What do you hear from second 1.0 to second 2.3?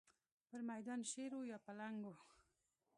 شېر و یا پلنګ و.